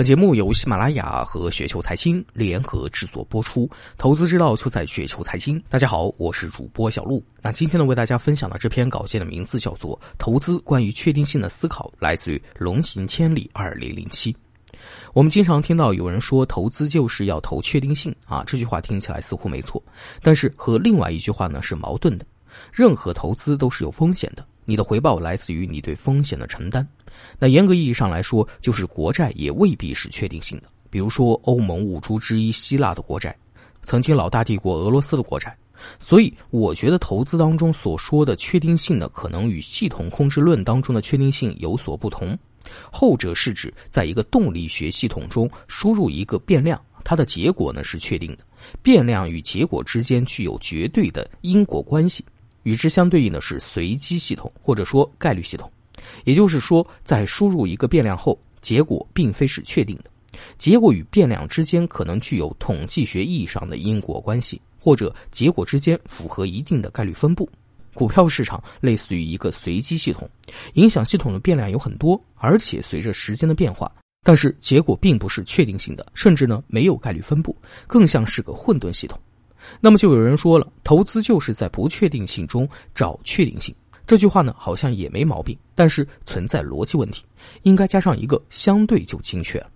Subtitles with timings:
[0.00, 3.68] 本节目由喜马拉雅和雪球财经联合制作播出，
[3.98, 5.62] 投资之道就在雪球财经。
[5.68, 7.22] 大家好，我是主播小璐。
[7.42, 14.34] 那今天呢，为大家分享的这篇稿件的名字叫做《投资关于确定性的思考》，来自于龙行千里二零零七。
[15.12, 19.82] 我们经常听到有人说，投资就是要投确定性啊，这句话听起来似乎没错，
[20.22, 22.24] 但是和另外一句话呢是矛盾的。
[22.72, 26.88] 任何投资都是有风险的，你的回报来自于你对风险的承担。
[27.38, 30.68] 那严格意义上来说，就是国债也未必是确定性的。
[30.90, 33.36] 比如说，欧盟五铢之一希腊的国债，
[33.82, 35.56] 曾经老大帝国俄罗斯的国债。
[35.98, 42.38] 所以，我觉得投资当中所说的确定性呢，可能与系统控制论当中的确定性有所不同。
[42.92, 48.44] 后者是指在一个动力学系统中输入一个变量，它的结果呢是确定的，
[48.82, 52.22] 变量与结果之间具有绝对的因果关系。
[52.64, 55.70] 与之相对应的是随机系统，或者说概率系统。
[56.24, 60.10] 也就是说，在输入一个变量后，结果并非是确定的，
[60.58, 67.48] 结果与变量之间可能具有统计学意义上的因果关系，或者结果之间符合一定的概率分布。
[67.92, 70.28] 股票市场类似于一个随机系统，
[70.74, 73.90] 影响系统的变量有很多，而且随着时间的变化，
[74.22, 77.54] 但是结果并不是确定性的，甚至呢没有概率分布，
[77.88, 79.18] 更像是个混沌系统。
[79.80, 83.74] 那么就有人说了，投资就是在不确定性中找确定性。
[84.10, 87.24] 这句话呢，好像也没毛病，但是存在逻辑问题，
[87.62, 89.70] 应该加上一个相对就精确了。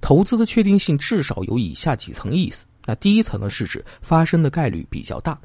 [0.00, 2.64] 投资的确定性至少有以下几层意思。
[2.86, 5.38] 那第一层呢，是指发生的概率比较大。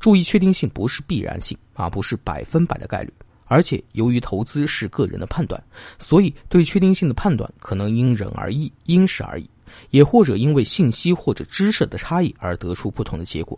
[0.00, 3.12] 注意，确定性不是必然性啊，不是百分百的概率。
[3.44, 5.62] 而且由于投资是个人的判断，
[6.00, 9.48] 所以对确定性的判断可能因人而异、因时而异，
[9.90, 13.56] 也或者因为信息或者知识的差异而得出不同的结果。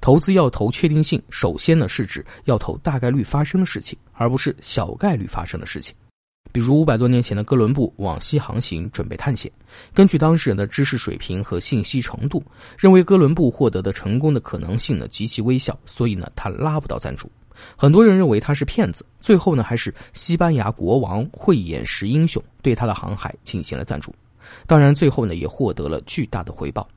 [0.00, 5.94] 投资要投确定性，首先呢是指要投大概率发生的事情，而不是小概率发生的事情。
[6.52, 9.52] 比如五百多年前的哥伦布往西航行，准备探险。
[9.94, 12.42] 根据当事人的知识水平和信息程度，
[12.76, 17.30] 认为哥伦布获得的成功的可能性呢极其微小，所以呢他拉不到赞助。
[17.76, 24.12] 很多人认为他是骗子，最后呢还是西班牙国王慧眼识英雄，对他的航海进行了赞助。
[24.66, 26.88] 当然，最后呢也获得了巨大的回报。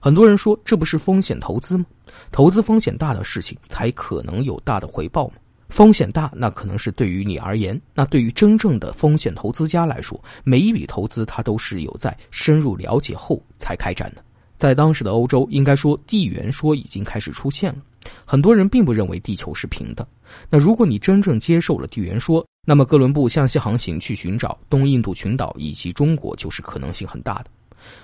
[0.00, 1.84] 很多人说，这不是风险投资吗？
[2.30, 5.34] 投资风险大的事情才可能有大的回报吗？
[5.68, 7.78] 风险大，那可能是对于你而言。
[7.94, 14.24] 那对于真正的风险投资家来说，每一笔投资他都是有在深入了解后才开展的。
[14.56, 17.78] 在当时的欧洲，应该说地缘说已经开始出现了。
[18.24, 20.06] 很多人并不认为地球是平的。
[20.48, 27.50] 那如果你真正接受了地缘说，那么哥伦布向西航行去寻找东印度群岛以及中国，就是可能性很大的。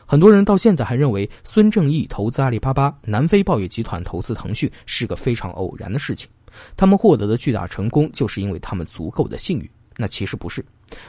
[0.07, 6.29] 很多人到现在还认为孙正义投资阿里巴巴、南非报业集团投资腾讯是个非常偶然的事情，
[6.77, 9.69] 他们获得的巨大成功就是因为他们足够的幸运。
[9.97, 10.65] 那其实不是，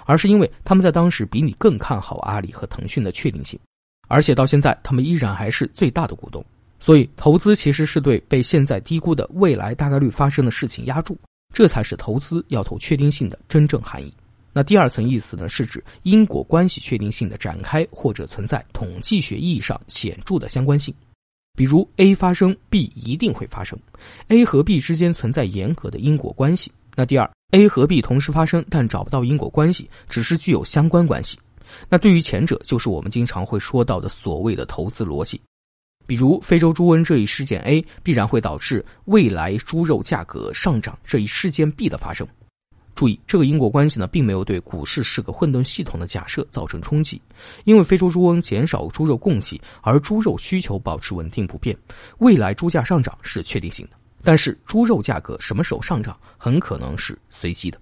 [0.06, 3.60] 而是因为他们在当时比你更看好阿里和腾讯的确定性，
[4.08, 6.46] 而且到现在他们依然还是最大的股东。
[6.80, 11.18] 所以，投资其实是对被现在低估的未来大概率发生的事情压住，
[11.52, 14.14] 这才是投资要投确定性的真正含义。
[14.58, 20.96] 那第二层意思呢，是指因果关系确定性的展开，或者存在统计学意义上显著的相关性。
[21.58, 23.78] 比如 A 发生，B 一定会发生
[24.30, 26.72] ；A 和 B 之间存在严格的因果关系。
[26.96, 31.38] 那第二，A 和 B 同时发生，但找不到因果关系，只是具有相关关系。
[31.90, 35.42] 那对于前者，就是我们经常会说到的所谓的投资逻辑。
[36.08, 42.26] 比如非洲猪瘟这一事件 A，必然会导致未来猪肉价格上涨这一事件 B 的发生。
[42.96, 47.22] 注意，这个因果关系呢，并没有对股市是个混沌系统的假设造成冲击，
[47.66, 51.78] 因为非洲猪瘟减少猪肉供给，而猪肉需求保持稳定不变，
[52.20, 53.98] 未来猪价上涨是确定性的。
[54.24, 57.78] 但是猪肉价格什么时候上涨，很可能是随机的。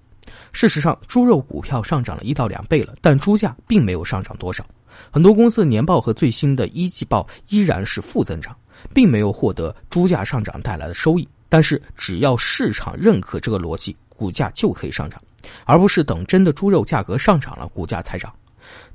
[0.51, 4.65] 事实上，猪肉股票上涨了一到两倍了，但猪价并没有上涨多少。
[5.11, 8.55] 很多公司的年报和最新的一季报依然是负增长，
[8.93, 11.27] 并没有获得猪价上涨带来的收益。
[11.49, 13.95] 但是，只要市场认可这个逻辑。
[14.15, 15.21] 股价就可以上涨，
[15.65, 18.33] 而不是等真的猪肉价格上涨了，股价才涨。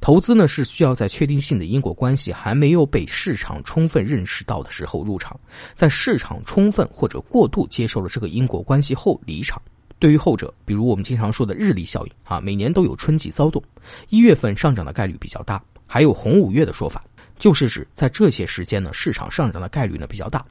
[0.00, 5.38] 投资呢是需要在确定性的因果关系还没有被市场充分认识到的时候入场，
[5.74, 9.60] 在市场充分或者过度接受了这个因果关系后离场。
[9.98, 13.62] 对于后者，比如我们经常说的日历效应啊，每年都有春季骚动，
[14.08, 17.04] 一月份上涨的概率比较大，还有红五月的说法，
[17.36, 20.44] 就是指在这些时间呢，市场上涨的概率呢比较大。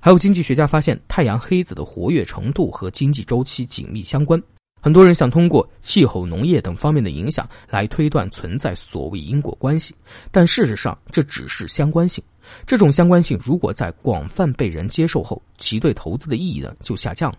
[0.00, 4.42] 还有经济学家发现，太阳黑子的活跃程度和经济周期紧密相关。
[4.80, 9.94] 很多人想通过气候、农业等方面的影响来推断存在所谓因果关系，
[10.32, 12.22] 但事实上这只是相关性。
[12.66, 17.38] 这种相关性如果在广泛被人接受后，其对投资的意义呢就下降了。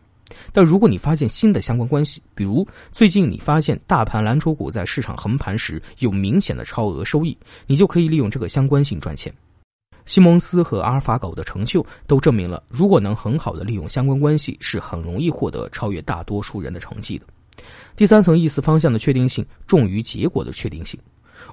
[0.53, 7.37] 但如果你发现新的相关关系，比如最近你发现大盘蓝筹股在市场横盘时有明显的超额收益，
[7.67, 9.31] 你就可以利用这个相关性赚钱。
[10.05, 17.25] 西蒙斯和阿尔法狗的成就都证明了，如果能很好的利用相关关系，是很容易获得超越大多数人的成绩的。
[17.95, 20.99] 第三层意思方向的确定性重于结果的确定性。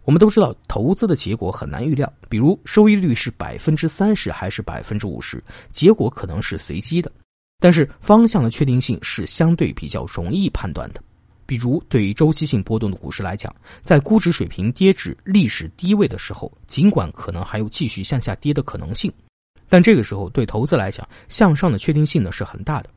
[0.04, 5.42] 我们都知道，投资的结果很难预料，比如收益率是百分之三十还是百分之五十，
[5.72, 7.10] 结果可能是随机的。
[7.58, 11.02] 但是方向的确定性是相对比较容易判断的。
[11.50, 13.52] 比如，对于周期性波动的股市来讲，
[13.82, 19.12] 在估值水平跌至历史低位的时候，尽管可能还有继续向下跌的可能性，
[19.68, 22.90] 但这个时候对投资来讲，向上的确定性呢是很大的。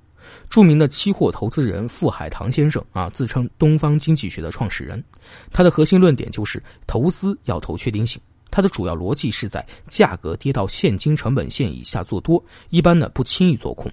[0.52, 5.04] 著名的期货投资人傅海棠先生啊，自称东方经济学的创始人，
[5.52, 8.22] 他的核心论点就是投资要投确定性。
[8.52, 13.92] 他的主要逻辑是在价格跌到现金成本线以下做多，一般呢不轻易做空。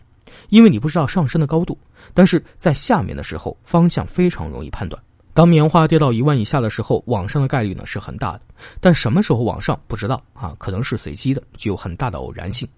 [0.49, 1.79] 因为你不知道上升的高度，
[2.15, 5.01] 但是在下面的时候方向非常容易判断。
[5.33, 8.41] 当棉花跌到一万以下的时候，往上的概率呢是很大的，
[8.81, 12.69] 但什么时候往上不知道啊，可能是随机的，具有很大的偶然性。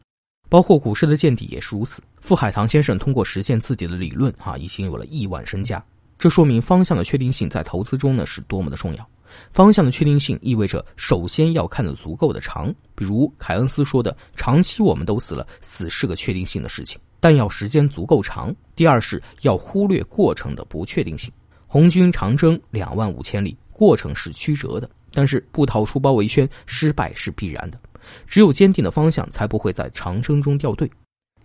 [0.48, 2.02] 包括股市的见底也是如此。
[2.20, 5.82] 傅海棠先生通过实现自己的理论啊，已经有了亿万身家。
[6.18, 9.08] 这说明方向的确定性在投资中呢是多么的重要。
[9.52, 18.54] 方向的确定性意味着首先要看得足够的长，比如凯恩斯说的：“长期我们都死了，死是个确定性的事情。”但要时间足够长。
[18.74, 21.32] 第二是要忽略过程的不确定性。
[21.66, 27.78] 红军长征两万五千里，过程是曲折的，但是不逃出包围圈，失败是必然的。
[28.26, 30.90] 只有坚定的方向，才不会在长征中掉队。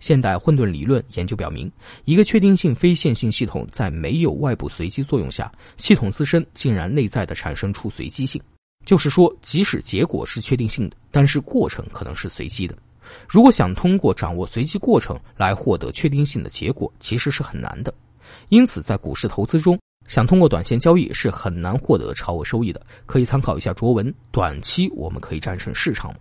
[0.00, 1.70] 现代混沌理论研究表明，
[2.04, 8.40] 一个确定性非线性系统在没有外部随机作用下，系统自身竟然内在的产生出随机性。
[8.84, 12.74] 就是说，即使结果是确定性的，但是过程可能是随机的。
[13.26, 17.92] 如果想通过掌握随机过程来获得确定性的结果，其实是很难的。
[18.48, 22.80] 因此，在股市投资中，想通过短线交易是很难获得超额收益的。
[23.04, 26.20] 可以参考一下卓文：短期我们可以战胜市场吗？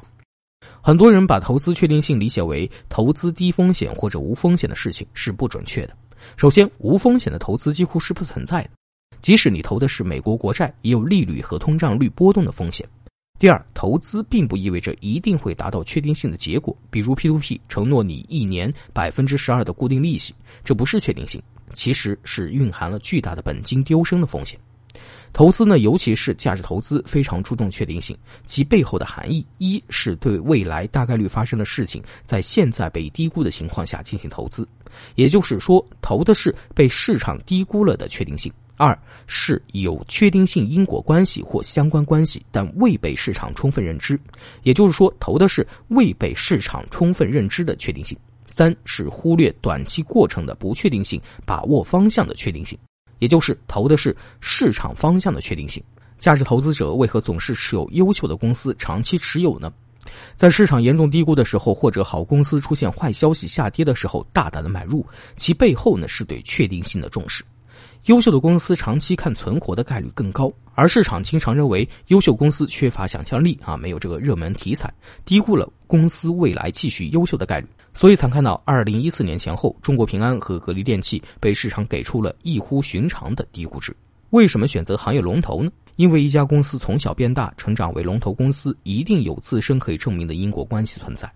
[0.81, 5.93] 很多人把投资确定性理解为投资低风险或者无风险的事情，是不准确的。
[6.35, 8.69] 首先，无风险的投资几乎是不存在的，
[9.21, 12.87] 即使你投的是美国国债，也有利率和通胀率波动的风险。
[13.39, 20.33] 第二，投资并不意味着一定会达到确定性的结果，比如 P2P 承诺你一年百分之十二的固定利息，
[20.63, 21.41] 这不是确定性，
[21.73, 24.59] 其实是蕴含了巨大的本金丢生的风险。
[25.33, 34.67] 投资呢，尤其是价值投资，非常注重确定性，其背后的含义，一是对未来大概率发生的事情，在现在被低估的情况下进行投资，
[35.15, 38.51] 也就是说，投的是被市场低估了的确定性。
[38.79, 38.95] 二
[39.25, 44.19] 是有确定性因果关系或相关关系，但未被市场充分认知，
[44.61, 48.15] 也就是说，投的是未被市场充分认知的确定性。
[48.45, 52.77] 三是忽略短期过程的不确定性，把握方向的确定性，
[53.19, 55.83] 也就是投的是市场方向的确定性。
[56.19, 59.71] 价值投资者为何总是持有优秀的公司长期持有呢？
[60.35, 65.05] 在市场严重低估的时候，或者好公司出现坏消息下跌的时候，大胆的买入，
[65.35, 67.43] 其背后呢是对确定性的重视。
[68.05, 74.91] 优秀的公司长期看存活的概率更高，而市场经常认为优秀公司缺乏想象力啊，没有这个热门题材，
[75.25, 77.67] 低估了公司未来继续优秀的概率。
[77.97, 83.91] 所以才看到二零一四年前后，中国平安和格力电器被市场给出了异乎寻常的低估值。
[84.29, 85.71] 为什么选择行业龙头呢？
[85.95, 91.27] 因为一家公司从小变大，成长为龙头公司，一定有自身可以证明的因果关系存在。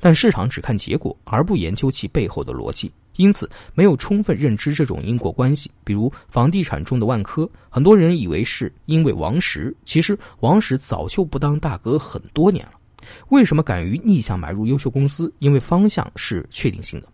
[0.00, 2.92] 但市场只看结果，而不研究其背后的逻辑。
[3.16, 5.68] 因此，没有充分认知这种因果关系。
[5.82, 12.74] 比如房地产中的万科，很多人以为是因为王石，其实王石早就不当大哥很多年了。
[13.28, 15.32] 为什么敢于逆向买入优秀公司？
[15.38, 17.08] 因为方向是确定性的。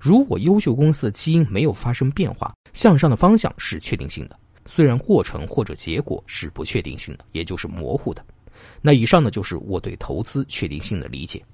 [0.00, 8.24] 如果优秀公司的基因没有发生变化，向上的方向是确定性的，虽然过程或者结果是不确定性的，也就是模糊的。
[8.80, 11.44] 那以上呢，就是我对投资确定性的理解。